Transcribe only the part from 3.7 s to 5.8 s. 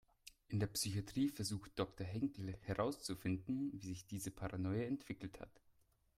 wie sich diese Paranoia entwickelt hat.